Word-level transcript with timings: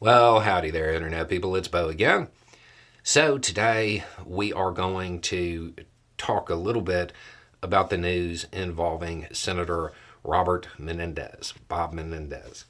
Well, 0.00 0.38
howdy 0.38 0.70
there, 0.70 0.94
Internet 0.94 1.28
people. 1.28 1.56
It's 1.56 1.66
Beau 1.66 1.88
again. 1.88 2.28
So, 3.02 3.36
today 3.36 4.04
we 4.24 4.52
are 4.52 4.70
going 4.70 5.20
to 5.22 5.74
talk 6.16 6.48
a 6.48 6.54
little 6.54 6.82
bit 6.82 7.12
about 7.64 7.90
the 7.90 7.98
news 7.98 8.46
involving 8.52 9.26
Senator 9.32 9.92
Robert 10.22 10.68
Menendez, 10.78 11.52
Bob 11.66 11.92
Menendez. 11.92 12.66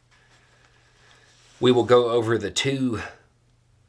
We 1.61 1.71
will 1.71 1.85
go 1.85 2.09
over 2.09 2.39
the 2.39 2.51
two 2.51 3.03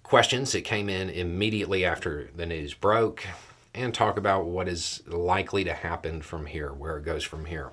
questions 0.03 0.51
that 0.51 0.65
came 0.65 0.89
in 0.89 1.09
immediately 1.09 1.85
after 1.85 2.29
the 2.35 2.45
news 2.45 2.73
broke 2.73 3.25
and 3.73 3.93
talk 3.93 4.17
about 4.17 4.47
what 4.47 4.67
is 4.67 5.01
likely 5.07 5.63
to 5.63 5.73
happen 5.73 6.21
from 6.21 6.47
here, 6.47 6.73
where 6.73 6.97
it 6.97 7.05
goes 7.05 7.23
from 7.23 7.45
here. 7.45 7.69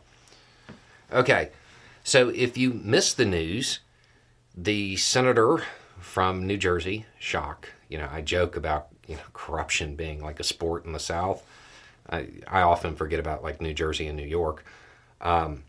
Okay, 1.13 1.51
so 2.05 2.29
if 2.29 2.57
you 2.57 2.73
missed 2.73 3.17
the 3.17 3.25
news, 3.25 3.81
the 4.57 4.97
senator 4.97 5.63
from 5.99 6.47
New 6.47 6.57
Jersey, 6.57 7.07
shock. 7.19 7.69
You 7.89 7.99
know, 7.99 8.09
I 8.11 8.23
joke 8.23 8.57
about 8.57 8.89
you 9.07 9.17
know 9.17 9.23
corruption 9.33 9.97
being 9.97 10.23
like 10.23 10.41
a 10.41 10.45
sport 10.45 10.85
in 10.85 10.93
the 10.93 10.99
South. 10.99 11.45
I 12.09 12.29
I 12.49 12.63
often 12.63 12.97
forget 12.97 13.21
about 13.21 13.43
like 13.43 13.61
New 13.61 13.75
Jersey 13.75 14.07
and 14.07 14.17
New 14.17 14.27
York. 14.27 14.65
Um, 15.21 15.65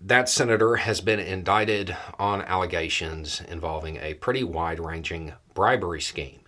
that 0.00 0.28
senator 0.28 0.76
has 0.76 1.00
been 1.00 1.18
indicted 1.18 1.96
on 2.18 2.42
allegations 2.42 3.40
involving 3.40 3.96
a 3.96 4.14
pretty 4.14 4.44
wide-ranging 4.44 5.32
bribery 5.54 6.00
scheme. 6.00 6.40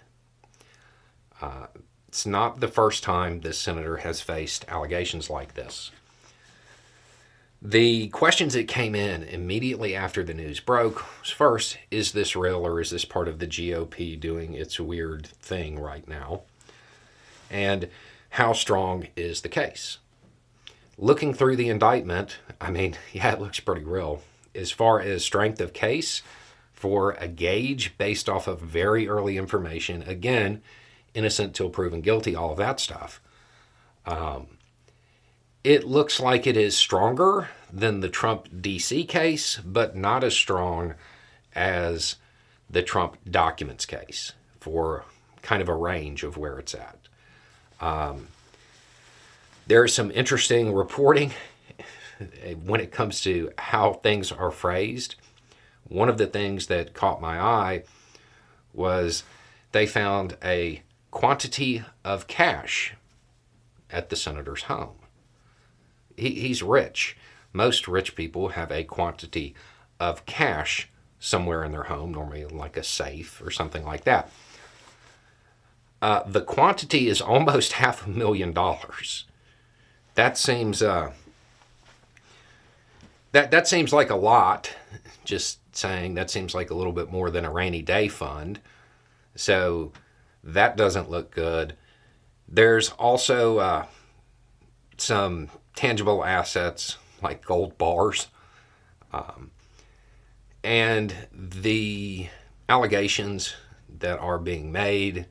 Uh, 1.43 1.67
it's 2.07 2.25
not 2.25 2.61
the 2.61 2.69
first 2.69 3.03
time 3.03 3.41
this 3.41 3.59
senator 3.59 3.99
has 3.99 4.21
faced 4.21 4.65
allegations 4.69 5.29
like 5.29 5.55
this. 5.55 5.91
The 7.63 8.09
questions 8.09 8.55
that 8.55 8.69
came 8.69 8.95
in 8.95 9.23
immediately 9.23 9.95
after 9.95 10.25
the 10.25 10.33
news 10.33 10.61
broke 10.61 11.05
was 11.21 11.31
first, 11.31 11.77
is 11.91 12.13
this 12.13 12.35
real 12.35 12.67
or 12.67 12.81
is 12.81 12.91
this 12.91 13.05
part 13.05 13.29
of 13.29 13.39
the 13.39 13.47
GOP 13.47 14.19
doing 14.19 14.55
its 14.55 14.81
weird 14.81 15.27
thing 15.27 15.79
right 15.79 16.07
now? 16.09 16.43
And 17.51 17.91
how 18.31 18.55
strong 18.55 19.09
is 19.15 19.43
the 19.43 19.51
case? 19.51 19.99
Looking 20.97 21.35
through 21.35 21.57
the 21.57 21.69
indictment, 21.69 22.39
I 22.61 22.71
mean, 22.71 22.97
yeah, 23.13 23.33
it 23.33 23.41
looks 23.41 23.61
pretty 23.61 23.85
real. 23.85 24.23
As 24.55 24.71
far 24.71 24.99
as 24.99 25.23
strength 25.23 25.61
of 25.61 25.75
case, 25.75 26.23
for 26.73 27.13
a 27.13 27.29
gauge 27.29 27.99
based 27.99 28.27
off 28.27 28.49
of 28.49 28.59
very 28.61 29.07
early 29.07 29.37
information, 29.37 30.03
again, 30.05 30.63
innocent 31.13 31.55
till 31.55 31.69
proven 31.69 32.01
guilty, 32.01 32.35
all 32.35 32.53
of 32.53 32.57
that 32.57 32.81
stuff. 32.81 33.21
Um, 34.07 34.47
it 35.63 35.85
looks 35.85 36.19
like 36.21 36.47
it 36.47 36.57
is 36.57 36.77
stronger 36.77 37.49
than 37.73 38.01
the 38.01 38.09
Trump 38.09 38.49
DC 38.49 39.07
case, 39.09 39.59
but 39.59 39.95
not 39.95 40.25
as 40.25 40.35
strong 40.35 40.95
as 41.55 42.17
the 42.69 42.83
Trump 42.83 43.17
documents 43.29 43.85
case 43.85 44.33
for 44.61 45.05
kind 45.43 45.61
of 45.61 45.69
a 45.69 45.75
range 45.75 46.23
of 46.23 46.37
where 46.37 46.59
it's 46.59 46.75
at. 46.75 46.99
Um, 47.81 48.29
there's 49.67 49.95
some 49.95 50.11
interesting 50.13 50.75
reporting 50.75 51.33
when 52.65 52.81
it 52.81 52.91
comes 52.91 53.21
to 53.23 53.53
how 53.59 53.95
things 53.95 54.33
are 54.33 54.51
phrased. 54.51 55.17
One 55.89 56.09
of 56.09 56.19
the 56.19 56.27
things 56.27 56.67
that 56.69 56.95
caught 56.95 57.21
my 57.21 57.41
eye 57.41 57.83
was 58.73 59.25
they 59.73 59.87
found 59.87 60.37
a 60.43 60.83
quantity 61.11 61.83
of 62.05 62.27
cash 62.29 62.95
at 63.91 64.09
the 64.09 64.17
senator's 64.17 64.63
home 64.63 65.00
he, 66.17 66.31
he's 66.31 66.63
rich. 66.63 67.17
Most 67.53 67.89
rich 67.89 68.15
people 68.15 68.51
have 68.51 68.71
a 68.71 68.85
quantity 68.85 69.55
of 69.99 70.25
cash 70.27 70.89
somewhere 71.19 71.63
in 71.65 71.73
their 71.73 71.85
home, 71.85 72.13
normally 72.13 72.45
like 72.45 72.77
a 72.77 72.85
safe 72.85 73.43
or 73.45 73.51
something 73.51 73.85
like 73.85 74.05
that. 74.05 74.31
Uh, 76.01 76.23
the 76.27 76.41
quantity 76.41 77.09
is 77.09 77.21
almost 77.21 77.73
half 77.75 78.07
a 78.07 78.11
million 78.11 78.53
dollars. 78.53 79.27
That 80.15 80.37
seems 80.37 80.83
uh, 80.83 81.13
that 83.33 83.51
that 83.51 83.69
seems 83.69 83.93
like 83.93 84.11
a 84.11 84.17
lot. 84.17 84.75
Just 85.25 85.59
saying 85.77 86.15
that 86.15 86.31
seems 86.31 86.55
like 86.55 86.71
a 86.71 86.75
little 86.75 86.93
bit 86.93 87.11
more 87.11 87.31
than 87.31 87.45
a 87.45 87.51
rainy 87.51 87.83
day 87.83 88.09
fund. 88.09 88.61
So 89.37 89.93
that 90.43 90.77
doesn't 90.77 91.11
look 91.11 91.31
good. 91.31 91.75
There's 92.49 92.91
also 92.91 93.59
uh, 93.59 93.87
some 94.97 95.49
tangible 95.75 96.25
assets 96.25 96.97
like 97.23 97.45
gold 97.45 97.77
bars. 97.79 98.29
Um, 99.13 99.51
and 100.63 101.15
the 101.33 102.29
allegations 102.69 103.55
that 103.99 104.19
are 104.19 104.39
being 104.39 104.71
made, 104.73 105.27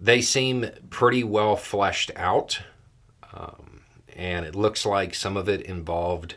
they 0.00 0.20
seem 0.20 0.70
pretty 0.90 1.24
well 1.24 1.56
fleshed 1.56 2.10
out. 2.16 2.60
Um, 3.32 3.80
and 4.14 4.46
it 4.46 4.54
looks 4.54 4.86
like 4.86 5.14
some 5.14 5.36
of 5.36 5.48
it 5.48 5.60
involved 5.62 6.36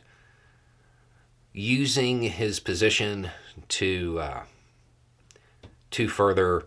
using 1.54 2.24
his 2.24 2.60
position 2.60 3.30
to 3.68 4.20
uh, 4.20 4.44
to 5.92 6.08
further 6.08 6.64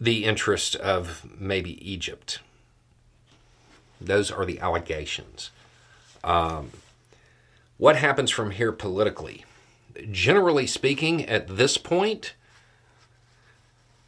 the 0.00 0.24
interest 0.24 0.76
of 0.76 1.26
maybe 1.38 1.90
Egypt. 1.90 2.40
Those 4.00 4.30
are 4.30 4.44
the 4.44 4.60
allegations. 4.60 5.50
Um, 6.22 6.70
what 7.78 7.96
happens 7.96 8.30
from 8.30 8.52
here 8.52 8.72
politically? 8.72 9.44
Generally 10.10 10.66
speaking, 10.66 11.24
at 11.26 11.56
this 11.56 11.78
point, 11.78 12.34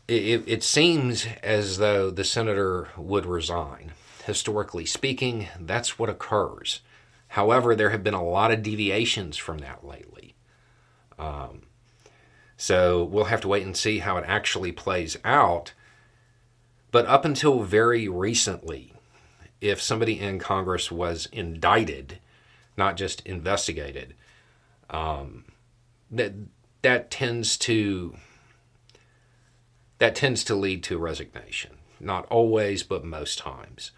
it, 0.06 0.44
it, 0.47 0.62
seems 0.62 1.26
as 1.43 1.78
though 1.78 2.10
the 2.10 2.25
senator 2.25 2.88
would 2.97 3.26
resign. 3.26 3.93
Historically 4.25 4.87
speaking, 4.87 5.49
that's 5.60 5.99
what 5.99 6.09
occurs. 6.09 6.81
However, 7.28 7.75
there 7.75 7.91
have 7.91 8.03
been 8.03 8.15
a 8.15 8.25
lot 8.25 8.50
of 8.50 8.62
deviations 8.62 9.37
from 9.37 9.59
that 9.59 9.87
lately. 9.87 10.34
Um, 11.19 11.62
so 12.56 13.05
we'll 13.05 13.25
have 13.25 13.41
to 13.43 13.49
wait 13.49 13.65
and 13.65 13.76
see 13.76 13.99
how 13.99 14.16
it 14.16 14.25
actually 14.26 14.72
plays 14.72 15.19
out. 15.25 15.72
But 16.91 17.06
up 17.06 17.25
until 17.25 17.62
very 17.62 18.09
recently, 18.09 18.94
if 19.60 19.80
somebody 19.80 20.19
in 20.19 20.38
Congress 20.38 20.91
was 20.91 21.26
indicted, 21.32 22.19
not 22.76 22.96
just 22.96 23.20
investigated, 23.26 24.14
um, 24.91 25.44
that 26.10 26.32
that 26.82 27.10
tends 27.10 27.56
to 27.58 28.14
that 29.98 30.14
tends 30.14 30.44
to 30.44 30.54
lead 30.54 30.82
to 30.84 30.98
resignation. 30.98 31.72
Not 32.00 32.26
always, 32.26 32.84
but 32.84 33.04
most 33.04 33.38
times. 33.38 33.91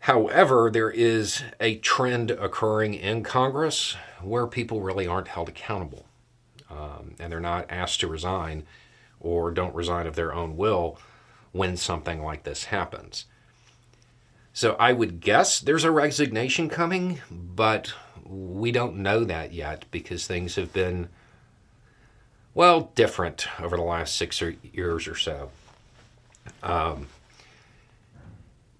However, 0.00 0.70
there 0.70 0.90
is 0.90 1.42
a 1.58 1.76
trend 1.76 2.30
occurring 2.30 2.94
in 2.94 3.22
Congress 3.22 3.96
where 4.22 4.46
people 4.46 4.80
really 4.80 5.06
aren't 5.06 5.28
held 5.28 5.48
accountable 5.48 6.06
um, 6.70 7.14
and 7.18 7.32
they're 7.32 7.40
not 7.40 7.66
asked 7.68 8.00
to 8.00 8.06
resign 8.06 8.64
or 9.18 9.50
don't 9.50 9.74
resign 9.74 10.06
of 10.06 10.16
their 10.16 10.32
own 10.32 10.56
will 10.56 10.98
when 11.52 11.76
something 11.76 12.22
like 12.22 12.44
this 12.44 12.64
happens. 12.64 13.26
So 14.60 14.76
I 14.78 14.92
would 14.92 15.20
guess 15.20 15.58
there's 15.58 15.84
a 15.84 15.90
resignation 15.90 16.68
coming, 16.68 17.22
but 17.30 17.94
we 18.26 18.70
don't 18.70 18.98
know 18.98 19.24
that 19.24 19.54
yet 19.54 19.86
because 19.90 20.26
things 20.26 20.56
have 20.56 20.70
been, 20.70 21.08
well, 22.52 22.92
different 22.94 23.48
over 23.58 23.78
the 23.78 23.82
last 23.82 24.16
six 24.16 24.42
or 24.42 24.54
years 24.62 25.08
or 25.08 25.16
so. 25.16 25.50
Um, 26.62 27.06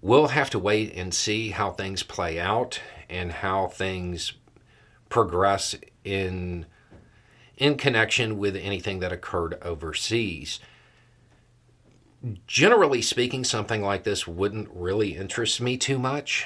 we'll 0.03 0.27
have 0.27 0.51
to 0.51 0.59
wait 0.59 0.93
and 0.93 1.15
see 1.15 1.49
how 1.49 1.71
things 1.71 2.03
play 2.03 2.39
out 2.39 2.79
and 3.09 3.31
how 3.31 3.65
things 3.65 4.33
progress 5.09 5.73
in 6.03 6.67
in 7.57 7.75
connection 7.75 8.37
with 8.37 8.55
anything 8.55 8.99
that 8.99 9.11
occurred 9.11 9.57
overseas 9.63 10.59
generally 12.47 13.01
speaking, 13.01 13.43
something 13.43 13.81
like 13.81 14.03
this 14.03 14.27
wouldn't 14.27 14.69
really 14.73 15.15
interest 15.15 15.61
me 15.61 15.77
too 15.77 15.97
much, 15.97 16.45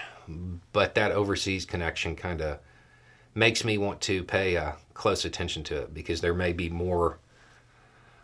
but 0.72 0.96
that 0.96 1.12
overseas 1.12 1.66
connection 1.66 2.16
kind 2.16 2.42
of 2.42 2.60
makes 3.34 3.64
me 3.66 3.78
want 3.78 4.02
to 4.02 4.24
pay 4.24 4.56
uh, 4.56 4.74
close 4.94 5.26
attention 5.26 5.64
to 5.64 5.82
it 5.82 5.94
because 5.94 6.22
there 6.22 6.34
may 6.34 6.54
be 6.54 6.70
more 6.70 7.20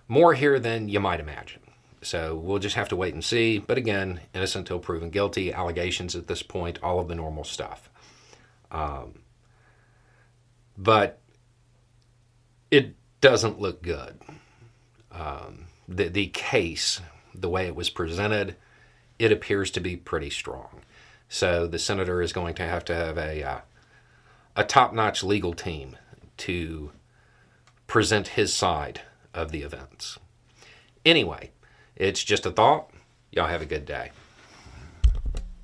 more 0.07 0.33
here 0.33 0.59
than 0.59 0.89
you 0.89 0.99
might 0.99 1.21
imagine. 1.21 1.61
So 2.01 2.35
we'll 2.35 2.59
just 2.59 2.75
have 2.75 2.89
to 2.89 2.95
wait 2.95 3.13
and 3.13 3.23
see. 3.23 3.59
But 3.59 3.77
again, 3.77 4.21
innocent 4.33 4.63
until 4.63 4.79
proven 4.79 5.09
guilty, 5.09 5.53
allegations 5.53 6.15
at 6.15 6.27
this 6.27 6.43
point, 6.43 6.79
all 6.83 6.99
of 6.99 7.07
the 7.07 7.15
normal 7.15 7.43
stuff. 7.43 7.89
Um, 8.71 9.19
but 10.77 11.19
it 12.71 12.95
doesn't 13.21 13.59
look 13.59 13.81
good. 13.81 14.19
Um, 15.11 15.67
the 15.87 16.07
the 16.09 16.27
case 16.27 17.01
the 17.33 17.49
way 17.49 17.67
it 17.67 17.75
was 17.75 17.89
presented, 17.89 18.55
it 19.19 19.31
appears 19.31 19.71
to 19.71 19.79
be 19.79 19.95
pretty 19.95 20.29
strong. 20.29 20.81
So 21.29 21.67
the 21.67 21.79
senator 21.79 22.21
is 22.21 22.33
going 22.33 22.55
to 22.55 22.63
have 22.63 22.83
to 22.85 22.95
have 22.95 23.17
a 23.17 23.43
uh, 23.43 23.59
a 24.55 24.63
top-notch 24.65 25.23
legal 25.23 25.53
team 25.53 25.95
to 26.37 26.91
present 27.87 28.29
his 28.29 28.53
side 28.53 29.01
of 29.33 29.51
the 29.51 29.61
events. 29.61 30.19
Anyway, 31.05 31.51
it's 31.95 32.23
just 32.23 32.45
a 32.45 32.51
thought. 32.51 32.89
Y'all 33.31 33.47
have 33.47 33.61
a 33.61 33.65
good 33.65 33.85
day. 33.85 34.11